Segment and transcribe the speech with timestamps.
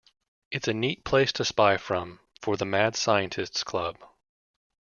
[0.49, 3.99] "It's a neat place to spy from" for the Mad Scientists Club.